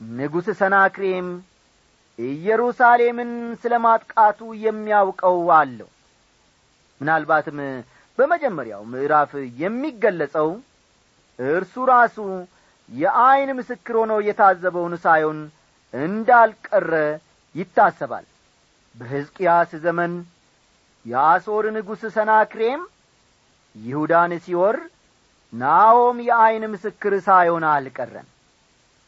ንጉሥ 0.00 0.46
ሰናክሬም 0.60 1.28
ኢየሩሳሌምን 2.26 3.30
ስለ 3.62 3.74
ማጥቃቱ 3.84 4.40
የሚያውቀው 4.62 5.38
አለው። 5.58 5.88
ምናልባትም 7.00 7.58
በመጀመሪያው 8.18 8.82
ምዕራፍ 8.92 9.30
የሚገለጸው 9.60 10.48
እርሱ 11.38 11.84
ራሱ 11.90 12.16
የዐይን 12.90 13.50
ምስክር 13.58 13.94
ሆኖ 14.00 14.12
የታዘበውን 14.26 14.94
ሳይሆን 15.04 15.38
እንዳልቀረ 15.94 16.92
ይታሰባል። 17.54 18.26
በሕዝቅያስ 18.94 19.70
ዘመን 19.84 20.12
የአሦር 21.06 21.64
ንጉሥ 21.76 22.02
ሰናክሬም 22.16 22.82
ይሁዳን 23.76 24.32
ሲወር 24.44 24.76
ናሆም 25.52 26.18
የዐይን 26.26 26.64
ምስክር 26.74 27.12
ሳይሆን 27.26 27.64
አልቀረም። 27.70 28.28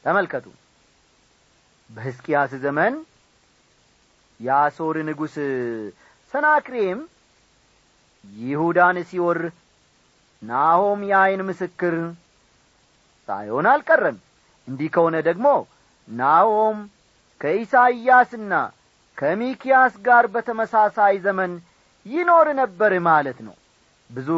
ተመልከቱ 0.04 0.46
በሕዝቅያስ 1.92 2.52
ዘመን 2.62 2.94
የአሦር 4.40 4.96
ንጉሥ 5.08 5.34
ሰናክሬም 6.34 7.00
ይሁዳን 8.24 8.96
ሲወር 9.10 9.40
ናሆም 10.42 11.00
የዐይን 11.10 11.42
ምስክር 11.48 11.94
ሳይሆን 13.28 13.66
አልቀረም። 13.72 14.16
እንዲህ 14.68 14.88
ከሆነ 14.94 15.16
ደግሞ 15.28 15.46
ናሆም 16.08 16.78
ከኢሳይያስና 17.40 18.52
ከሚኪያስ 19.18 19.94
ጋር 20.06 20.24
በተመሳሳይ 20.34 21.16
ዘመን 21.24 21.52
ይኖር 22.06 22.46
ነበር 22.60 22.92
ማለት 23.08 23.38
ነው። 23.46 23.56
ብዙ 24.10 24.28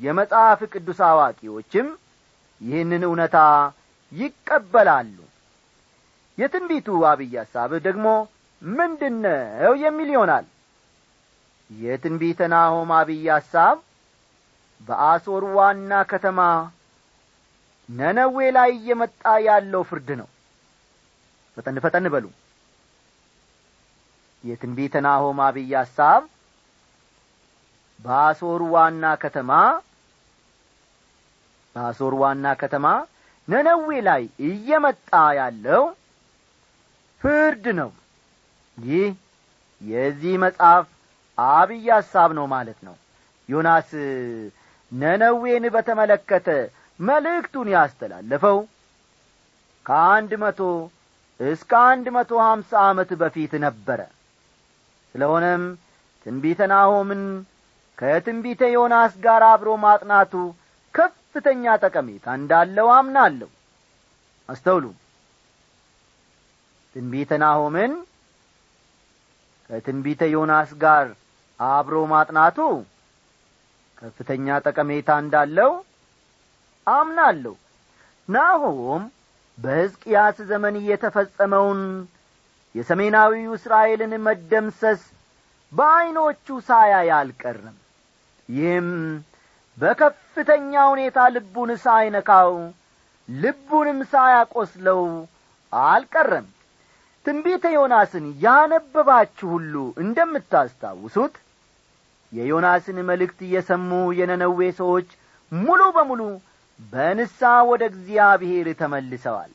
የመጽሐፍ 0.00 0.60
ቅዱስ 0.72 1.00
አዋቂዎችም 1.08 1.86
ይህንን 2.60 3.02
እውነታ 3.08 3.38
ይቀበላሉ 4.12 5.16
የትንቢቱ 6.38 6.88
አብይ 7.08 7.32
ሐሳብ 7.40 7.70
ደግሞ 7.86 8.06
ምንድነው 8.62 9.72
የሚል 9.82 10.08
ይሆናል። 10.14 10.46
የትንቢተ 11.70 12.40
ናሆም 12.52 12.90
አብይ 12.98 13.24
ሐሳብ 13.32 13.76
በአሦር 14.80 15.44
ዋና 15.56 15.92
ከተማ 16.10 16.40
ነነዌ 17.88 18.36
ላይ 18.56 18.70
እየመጣ 18.76 19.24
ያለው 19.46 19.82
ፍርድ 19.90 20.08
ነው። 20.20 20.28
ፈጠን 21.56 21.76
ፈጠን 21.84 22.06
በሉ። 22.14 22.26
የትንቢተ 24.44 24.96
ናሆም 25.06 25.38
አብይ 25.46 25.72
ሐሳብ 25.78 26.22
በአሦር 28.00 28.62
ዋና 28.74 29.04
ከተማ 29.22 29.52
በአሦር 31.76 32.14
ዋና 32.20 32.46
ከተማ 32.60 32.86
ነነዌ 33.48 33.88
ላይ 34.08 34.22
እየመጣ 34.48 35.10
ያለው 35.38 35.82
ፍርድ 37.22 37.64
ነው። 37.78 37.90
ይህ 38.78 39.08
የዚህ 39.80 40.34
መጽሐፍ 40.44 40.86
አብይ 41.38 41.86
ሐሳብ 41.90 42.30
ነው 42.38 42.46
ማለት 42.54 42.78
ነው። 42.86 42.96
ዮናስ 43.48 43.90
ነነዌን 44.92 45.64
በተመለከተ 45.74 46.48
መልእክቱን 47.00 47.68
ያስተላለፈው 47.74 48.58
ከአንድ 49.86 50.32
መቶ 50.42 50.60
እስከ 51.40 51.72
አንድ 51.90 52.06
መቶ 52.16 52.30
ሀምሳ 52.44 52.70
ዓመት 52.86 53.10
በፊት 53.20 53.52
ነበረ። 53.64 54.00
ስለሆነም 55.14 55.62
ትንቢተ 56.26 56.60
ናሆምን 56.72 57.22
ከትንቢተ 57.98 58.62
ዮናስ 58.74 59.12
ጋር 59.24 59.42
አብሮ 59.50 59.68
ማጥናቱ 59.84 60.32
ከፍተኛ 60.94 61.76
ጠቀሜታ 61.84 62.26
እንዳለው 62.40 62.88
አምናለሁ። 62.96 63.48
አስተውሉ 64.48 64.84
ትንቢተ 66.98 67.32
ናሆምን 67.42 67.92
ከትንቢተ 69.70 70.22
ዮናስ 70.32 70.70
ጋር 70.80 71.06
አብሮ 71.60 71.94
ማጥናቱ 72.12 72.58
ከፍተኛ 73.98 74.56
ጠቀሜታ 74.64 75.18
እንዳለው 75.22 75.70
አምናለሁ። 76.86 77.54
ናሆም 78.28 79.04
በሕዝቅያስ 79.58 80.36
ዘመን 80.50 80.80
የተፈጸመውን 80.88 81.80
የሰሜናዊው 82.74 83.54
እስራኤልን 83.58 84.12
መደምሰስ 84.26 85.00
በዐይኖቹ 85.72 86.58
ሳያይ 86.66 87.08
አልቀርም። 87.20 87.78
ይህም 88.48 88.90
በከፍተኛ 89.78 90.72
ሁኔታ 90.92 91.30
ልቡን 91.34 91.72
ሳይነካው 91.84 92.52
ልቡንም 93.28 93.98
ሳያቈስለው 94.12 95.02
አልቀረም 95.72 96.46
ትንቢተ 97.28 97.64
ዮናስን 97.72 98.26
ያነበባችሁ 98.42 99.46
ሁሉ 99.54 99.74
እንደምታስታውሱት 100.02 101.34
የዮናስን 102.32 102.98
መልእክት 103.08 103.40
የሰሙ 103.50 103.90
የነነዌ 104.18 104.60
ሰዎች 104.78 105.08
ሙሉ 105.52 105.80
በሙሉ 105.96 106.22
በንሳ 106.92 107.40
ወደ 107.70 107.82
እግዚአብሔር 107.90 108.68
ተመልሰዋል። 108.80 109.52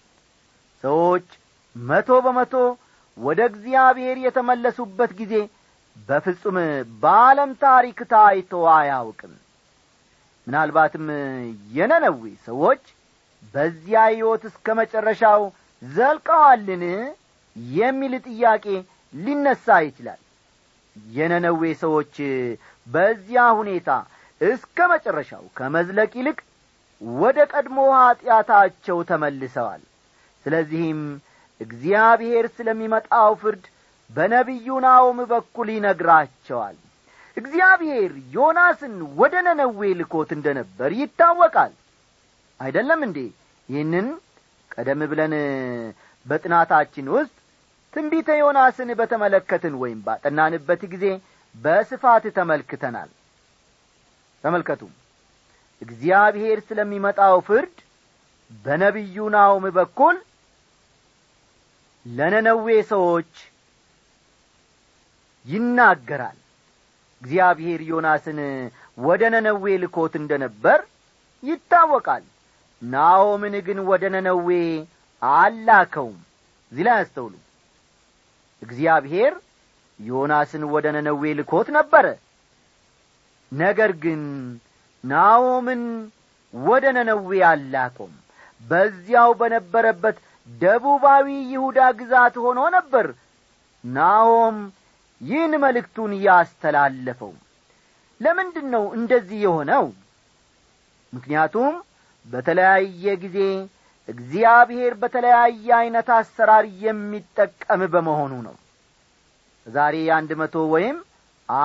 ሰዎች 0.83 1.27
መቶ 1.75 2.19
በመቶ 2.25 2.53
ወደ 3.17 3.41
እግዚአብሔር 3.51 4.19
የተመለሱበት 4.25 5.11
ጊዜ 5.19 5.33
በፍጹም 5.95 6.59
በዓለም 7.01 7.51
ታሪክ 7.65 7.99
ታይቶ 8.13 8.63
አያውቅም። 8.75 9.33
ምናልባትም 10.47 11.07
የነነዌ 11.75 12.21
ሰዎች 12.47 12.83
በዚያ 13.53 14.05
ሕይወት 14.11 14.45
እስከ 14.49 14.77
መጨረሻው 14.79 15.41
ዘልቀዋልን 15.81 16.85
የሚል 17.55 18.13
ጥያቄ 18.27 18.65
ሊነሣ 19.13 19.65
ይችላል። 19.85 20.19
የነነዌ 21.11 21.61
ሰዎች 21.83 22.15
በዚያ 22.87 23.43
ሁኔታ 23.59 23.89
እስከ 24.41 24.87
መጨረሻው 24.91 25.43
ከመዝለቅ 25.57 26.11
ይልቅ 26.19 26.39
ወደ 27.19 27.39
ቀድሞ 27.53 27.77
ኀጢአታቸው 27.95 28.97
ተመልሰዋል። 29.09 29.81
ስለዚህም 30.45 31.01
እግዚአብሔር 31.61 32.45
ስለሚመጣው 32.55 33.31
ፍርድ 33.41 33.63
በነቢዩ 34.09 34.67
ናውም 34.85 35.19
በኩል 35.31 35.67
ይነግራቸዋል። 35.73 36.77
እግዚአብሔር 37.37 38.11
ዮናስን 38.35 38.95
ወደ 39.19 39.35
ነነዌ 39.47 39.79
ልኮት 39.99 40.29
እንደ 40.35 40.47
ነበር 40.59 40.89
ይታወቃል። 40.99 41.71
አይደለም 42.59 43.01
እንዴ? 43.07 43.17
ይህንን 43.69 44.07
ቀደም 44.71 45.01
ብለን 45.11 45.33
በጥናታችን 46.25 47.07
ውስጥ 47.15 47.33
ትንቢተ 47.93 48.29
ዮናስን 48.39 48.89
በተመለከትን 48.99 49.73
ወይም 49.81 49.99
ባጠናንበት 50.05 50.81
ጊዜ 50.93 51.05
በስፋት 51.55 52.23
ተመልክተናል። 52.37 53.09
ተመልከቱ። 54.43 54.81
እግዚአብሔር 55.81 56.57
ስለሚመጣው 56.67 57.37
ፍርድ 57.47 57.75
በነቢዩ 58.65 59.17
ናውም 59.35 59.65
በኩል 59.77 60.15
ለነነዌ 62.05 62.67
ሰዎች 62.91 63.31
ይናገራል። 65.45 66.37
እግዚአብሔር 67.21 67.81
ዮናስን 67.89 68.39
ወደ 68.97 69.21
ነነዌ 69.33 69.65
ልኮት 69.83 70.13
እንደ 70.19 70.31
ነበር 70.43 70.79
ይታወቃል። 71.43 72.23
ናኦምን 72.81 73.55
ግን 73.67 73.79
ወደ 73.89 74.03
ነነዌ 74.15 74.49
አላከውም። 75.21 76.17
እዚህ 76.71 76.83
ላይ 76.87 76.95
አስተውሉ 77.01 77.33
እግዚአብሔር 78.63 79.33
ዮናስን 79.99 80.63
ወደ 80.73 80.85
ነነዌ 80.95 81.23
ልኮት 81.39 81.67
ነበረ። 81.77 82.05
ነገር 83.51 83.91
ግን 84.03 84.21
ናኦምን 85.03 85.81
ወደ 86.53 86.85
ነነዌ 86.97 87.29
አላከውም። 87.49 88.13
በዚያው 88.61 89.31
በነበረበት 89.39 90.17
ደቡባዊ 90.49 91.25
ይሁዳ 91.53 91.79
ግዛት 91.99 92.35
ሆኖ 92.43 92.59
ነበር 92.75 93.07
ናሆም 93.83 94.57
ይህን 95.21 95.53
መልእክቱን 95.63 96.11
ያስተላለፈው። 96.25 97.31
ለምንድን 98.21 98.67
ነው 98.73 98.83
እንደዚህ 98.97 99.39
የሆነው? 99.45 99.85
ምክንያቱም 101.13 101.73
በተለያየ 102.25 103.05
ጊዜ 103.23 103.37
እግዚአብሔር 104.09 104.93
በተለያየ 105.01 105.67
ዐይነት 105.77 106.09
አሰራር 106.15 106.65
የሚጠቀም 106.83 107.81
በመሆኑ 107.93 108.33
ነው። 108.47 108.55
ዛሬ 109.67 109.95
አንድ 110.15 110.31
መቶ 110.41 110.55
ወይም 110.73 110.97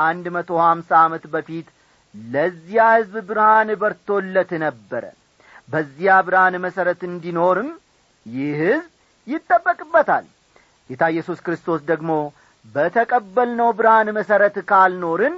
አንድ 0.04 0.26
መቶ 0.36 0.50
ሀምሳ 0.62 0.90
ዓመት 1.04 1.24
በፊት 1.32 1.68
ለዚያ 2.14 2.84
ሕዝብ 2.94 3.16
ብርሃን 3.28 3.70
በርቶለት 3.80 4.50
ነበረ። 4.64 5.04
በዚያ 5.68 6.12
ብርሃን 6.26 6.54
መሠረት 6.64 7.00
እንዲኖርም 7.08 7.70
ይህ 8.26 8.60
ሕዝብ 8.62 8.86
ይጠበቅበታል። 9.26 10.24
ጌታ 10.90 11.04
ኢየሱስ 11.12 11.38
ክርስቶስ 11.46 11.80
ደግሞ 11.90 12.10
በተቀበልነው 12.64 13.70
ብርሃን 13.78 14.08
መሠረት 14.18 14.56
ካልኖርን 14.70 15.34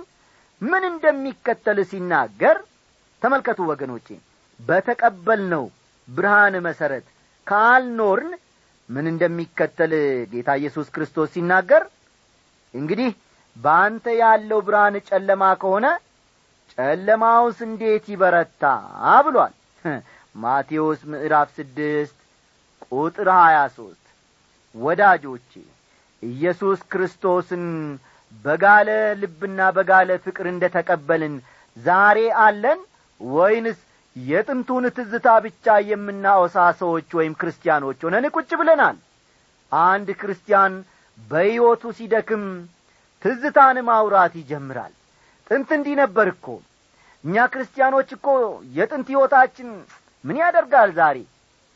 ምን 0.62 0.82
እንደሚከተል 0.90 1.78
ሲናገር 1.90 2.56
ተመልከቱ 3.22 3.60
ወገኖቼ 3.70 4.08
በተቀበልነው 4.60 5.64
ብርሃን 6.08 6.54
መሠረት 6.66 7.06
ካልኖርን 7.46 8.30
ምን 8.88 9.06
እንደሚከተል 9.12 9.92
ጌታ 10.32 10.50
ኢየሱስ 10.60 10.86
ክርስቶስ 10.94 11.28
ሲናገር? 11.34 11.82
እንግዲህ 12.74 13.10
በአንተ 13.56 14.06
ያለው 14.20 14.60
ብርሃን 14.66 14.96
ጨለማ 15.08 15.42
ከሆነ 15.62 15.86
ጨለማውስ 16.72 17.58
እንዴት 17.68 18.04
ይበረታ 18.12 18.62
ብሏል? 19.26 19.54
ማቴዎስ 20.42 21.00
ምዕራፍ 21.10 21.48
ስድስት 21.56 22.16
ቁጥር 22.92 23.28
ሀያ 23.36 23.58
ሦስት 23.76 24.04
ወዳጆቼ 24.74 25.50
ኢየሱስ 26.22 26.80
ክርስቶስን 26.92 27.64
በጋለ 28.44 28.88
ልብና 29.20 29.60
በጋለ 29.76 30.10
ፍቅር 30.24 30.46
እንደ 30.52 30.64
ተቀበልን 30.76 31.34
ዛሬ 31.76 32.18
አለን 32.44 32.80
ወይንስ 33.20 33.78
የጥንቱን 34.16 34.84
ትዝታ 34.96 35.28
ብቻ 35.44 35.76
የምናወሳ 35.90 36.56
ሰዎች 36.80 37.08
ወይም 37.18 37.34
ክርስቲያኖች 37.40 37.98
ሆነን 38.06 38.26
ቁጭ 38.34 38.50
ብለናል። 38.60 38.96
አንድ 39.72 40.08
ክርስቲያን 40.20 40.72
በሕይወቱ 41.18 41.82
ሲደክም 41.98 42.44
ትዝታን 43.22 43.78
ማውራት 43.88 44.34
ይጀምራል። 44.40 44.92
ጥንት 45.50 45.70
እንዲህ 45.76 45.94
ነበር 46.02 46.28
እኮ። 46.34 46.46
እኛ 47.24 47.46
ክርስቲያኖች 47.52 48.10
እኮ 48.16 48.26
የጥንት 48.76 49.08
ሕይወታችን 49.12 49.68
ምን 50.24 50.36
ያደርጋል 50.42 50.90
ዛሬ? 50.98 51.16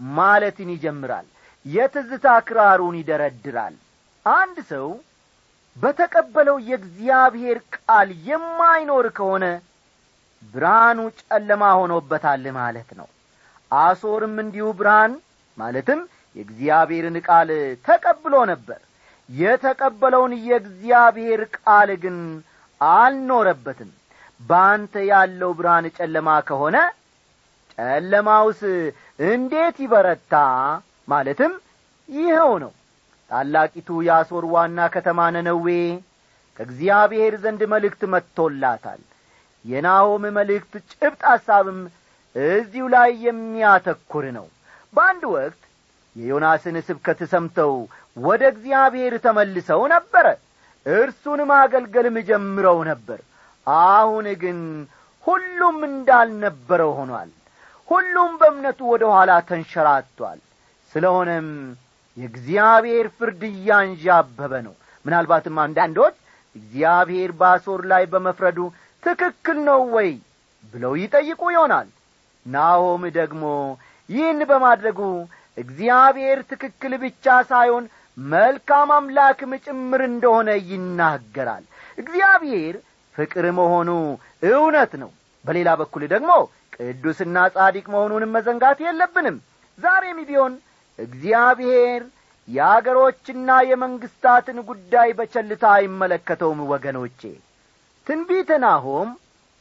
ማለትን 0.01 0.68
ይጀምራል። 0.75 1.27
የትዝታ 1.66 2.27
ክራሩን 2.47 2.97
ይደረድራል። 3.01 3.75
አንድ 4.27 4.57
ሰው 4.70 4.87
በተቀበለው 5.77 6.57
የእግዚአብሔር 6.68 7.59
ቃል 7.77 8.09
የማይኖር 8.29 9.07
ከሆነ 9.16 9.44
ብርሃኑ 10.44 10.98
ጨለማ 11.20 11.62
ሆኖበታል 11.78 12.44
ማለት 12.59 12.90
ነው። 12.98 13.09
አሶርም 13.72 14.35
እንዲሁ 14.42 14.66
ብርሃን 14.78 15.12
ማለትም 15.59 16.00
የእግዚአብሔርን 16.37 17.16
ቃል 17.26 17.50
ተቀብሎ 17.87 18.35
ነበር። 18.52 18.80
የተቀበለውን 19.28 20.33
የእግዚአብሔር 20.46 21.40
ቃል 21.57 21.90
ግን 22.02 22.16
አልኖረበትም። 22.80 23.90
በአንተ 24.40 24.94
ያለው 25.11 25.50
ብርሃን 25.59 25.87
ጨለማ 25.96 26.28
ከሆነ 26.48 26.76
ጨለማውስ 27.78 28.61
እንዴት 29.28 29.76
ይበረታ? 29.85 30.33
ማለትም 31.09 31.52
ይኸው 32.09 32.52
ነው። 32.62 32.72
ታላቂቱ 33.30 33.88
የአሦር 34.07 34.44
ዋና 34.54 34.78
ከተማ 34.94 35.20
ነነዌ 35.35 35.66
ከእግዚአብሔር 36.59 37.35
ዘንድ 37.42 37.62
መልእክት 37.72 38.02
መጥቶላታል 38.12 39.00
የናሆም 39.64 40.24
መልእክት 40.37 40.72
ጭብጥ 40.92 41.20
ሐሳብም 41.31 41.79
እዚሁ 42.37 42.87
ላይ 42.94 43.11
የሚያተኩር 43.27 44.24
ነው። 44.38 44.46
በአንድ 44.94 45.22
ወቅት 45.35 45.61
የዮናስን 46.16 46.77
ስብከት 46.88 47.20
ሰምተው 47.33 47.72
ወደ 48.16 48.42
እግዚአብሔር 48.53 49.14
ተመልሰው 49.24 49.81
ነበረ 49.94 50.27
እርሱን 50.87 51.40
ማገልገልም 51.50 52.16
ጀምረው 52.29 52.79
ነበር። 52.90 53.20
አሁን 53.88 54.27
ግን 54.42 54.59
ሁሉም 55.27 55.79
እንዳልነበረው 55.90 56.90
ሆኗል። 56.98 57.31
ሁሉም 57.88 58.31
በእምነቱ 58.40 58.81
ወደ 58.92 59.05
ኋላ 59.14 59.33
ተንሸራቷል። 59.48 60.38
ስለሆነም 60.92 61.48
የእግዚአብሔር 62.16 63.07
ፍርድ 63.16 63.42
እያንዣበበ 63.50 64.53
ነው። 64.66 64.74
ምናልባትም 65.05 65.57
አንዳንዶች 65.64 66.14
እግዚአብሔር 66.57 67.31
በአሶር 67.40 67.81
ላይ 67.92 68.05
በመፍረዱ 68.12 68.59
ትክክል 69.05 69.59
ነው 69.69 69.81
ወይ 69.95 70.11
ብለው 70.75 70.93
ይጠይቁ 71.01 71.43
ይሆናል። 71.55 71.88
ናሆም 72.47 73.03
ደግሞ 73.19 73.45
ይህን 74.09 74.40
በማድረጉ 74.51 75.01
እግዚአብሔር 75.59 76.38
ትክክል 76.51 76.93
ብቻ 77.03 77.25
ሳይሆን 77.51 77.85
መልካም 78.19 78.90
አምላክም 78.97 79.53
ጭምር 79.64 80.01
እንደሆነ 80.09 80.51
ይናገራል። 80.71 81.64
እግዚአብሔር 81.99 82.75
ፍቅር 83.14 83.47
መሆኑ 83.59 83.88
እውነት 84.51 84.93
ነው። 85.03 85.11
በሌላ 85.45 85.71
በኩል 85.81 86.03
ደግሞ 86.12 86.31
ቅዱስና 86.77 87.37
ጻዲቅ 87.57 87.87
መሆኑንም 87.95 88.35
መዘንጋት 88.37 88.79
የለብንም። 88.85 89.37
ዛሬም 89.79 90.19
ቢሆን 90.29 90.55
እግዚአብሔር 90.99 92.03
የአገሮችና 92.49 93.51
የመንግስታትን 93.69 94.59
ጉዳይ 94.69 95.11
በቸልታ 95.19 95.64
አይመለከተውም 95.77 96.61
ወገኖቼ 96.73 97.21
ትንቢተ 98.07 98.51
ናሆም 98.64 99.11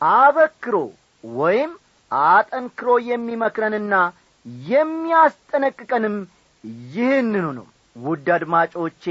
አበክሮ 0.02 0.76
ወይም 1.24 1.72
አጠንክሮ 2.12 2.90
የሚመክረንና 3.10 3.94
የሚያስጠነቅቀንም 4.70 6.16
ይህንኑ 6.94 7.46
ነው። 7.58 7.68
ውድ 7.96 8.28
አድማጮቼ 8.36 9.04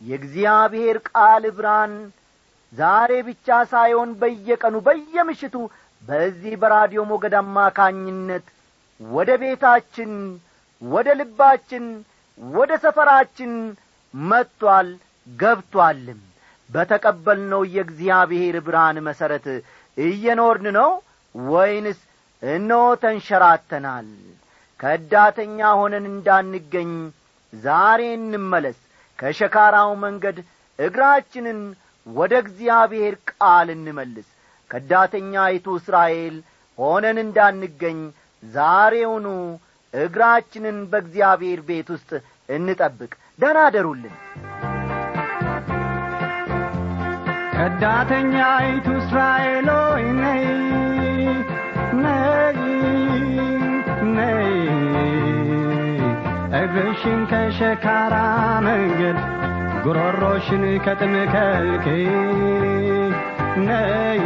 የእግዚአብሔር 0.00 0.96
ቃል 1.08 1.44
ብርሃን 1.56 1.92
ዛሬ 2.72 3.12
ብቻ 3.28 3.58
ሳይሆን 3.72 4.10
በየቀኑ 4.20 4.76
በየምሽቱ 4.86 5.56
በዚህ 6.02 6.54
በራዲዮ 6.62 7.00
ሞገድ 7.10 7.34
አማካኝነት 7.40 8.46
ወደ 9.00 9.30
ቤታችን 9.42 10.12
ወደ 10.82 11.08
ልባችን 11.20 11.84
ወደ 12.40 12.72
ሰፈራችን 12.84 13.52
መጥቶአል 14.14 14.88
ገብቶአልም 15.26 16.20
በተቀበልነው 16.72 17.62
የእግዚአብሔር 17.74 18.56
ብርሃን 18.66 18.98
መሠረት 19.08 19.46
እየኖርን 19.96 20.66
ነው 20.78 20.90
ወይንስ 21.34 22.00
እነሆ 22.42 22.84
ተንሸራተናል? 23.02 24.08
ከዳተኛ 24.80 25.58
ሆነን 25.80 26.06
እንዳንገኝ 26.12 26.92
ዛሬ 27.52 28.00
እንመለስ። 28.18 28.78
ከሸካራው 29.18 29.90
መንገድ 30.04 30.38
እግራችንን 30.78 31.60
ወደ 32.06 32.32
እግዚአብሔር 32.44 33.14
ቃል 33.30 33.68
እንመልስ። 33.76 34.28
ከዳተኛይቱ 34.70 35.66
እስራኤል 35.80 36.36
ሆነን 36.78 37.18
እንዳንገኝ 37.24 37.98
ዛሬውኑ 38.42 39.26
እግራችንን 39.94 40.78
በእግዚአብሔር 40.92 41.60
ቤት 41.68 41.90
ውስጥ 41.94 42.10
እንጠብቅ። 42.48 43.12
ደህና 43.38 43.58
ከዳተኛይቱ 47.62 48.86
እስራኤል 49.00 49.66
ሆይ 49.72 50.04
ነይ 50.20 50.40
ነይ 51.96 52.56
ነይ። 54.16 54.48
እግርሽን 56.60 57.20
ከሸካራ 57.30 58.14
መንገድ 58.66 59.18
ጉሮሮሽን 59.84 60.64
ከጥም 60.86 61.14
ከልክይ 61.34 62.04
ነይ 63.68 64.24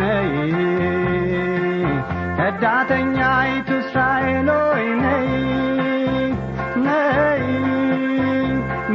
ነይ። 0.00 0.32
ከዳተኛይቱ 2.38 3.68
እስራኤል 3.82 4.50
ሆይ 4.56 4.88
ነይ 5.04 5.28
ነይ 6.86 7.44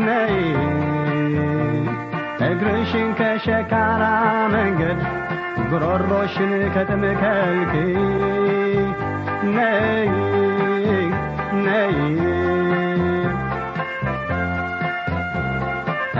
ነይ 0.07 0.35
እግርሽን 2.91 3.09
ከሸካራ 3.17 4.03
መንገድ 4.53 4.99
ጉሮሮሽን 5.71 6.53
ከጥም 6.75 7.03
ከልክይ 7.19 7.91
ነይ 9.49 10.07
ነይ። 11.65 11.97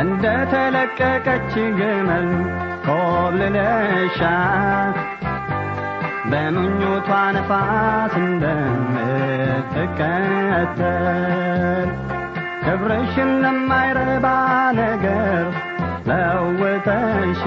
እንደ 0.02 0.24
ተለቀቀች 0.54 1.50
ግመል 1.80 2.28
ኮብልለሻል 2.86 4.20
በምኞቷ 6.30 7.10
ነፋስ 7.38 8.14
እንደምትከተል። 8.24 8.70
ክብርሽን 12.64 13.32
ለማይረባ 13.44 14.28
ነገር 14.80 15.44
ለውጠሽ 16.10 17.42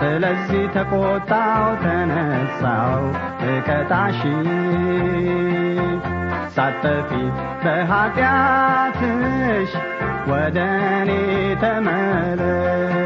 ስለዚህ 0.00 0.64
ተቆጣው 0.74 1.64
ተነሳው 1.82 3.02
እቀጣሽ። 3.48 4.20
ሳጠፊ 6.56 7.10
በኀጢአትሽ 7.64 9.00
ወደ 10.30 10.58
እኔ 10.92 11.10
ተመለሽ። 11.62 13.00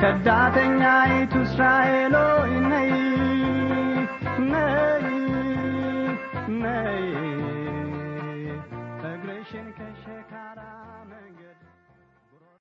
ከዳተኛይቱ 0.00 1.32
እስራኤል 1.42 2.14
ነይ 2.68 2.92
ነይ 4.52 5.04
ነይ 6.62 7.02